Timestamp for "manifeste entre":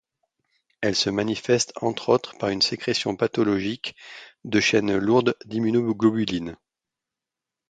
1.11-2.09